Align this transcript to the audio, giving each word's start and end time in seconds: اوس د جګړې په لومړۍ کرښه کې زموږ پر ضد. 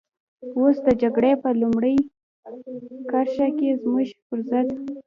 اوس 0.57 0.75
د 0.87 0.89
جګړې 1.01 1.31
په 1.43 1.49
لومړۍ 1.61 1.97
کرښه 3.11 3.47
کې 3.57 3.69
زموږ 3.81 4.07
پر 4.27 4.39
ضد. 4.49 4.65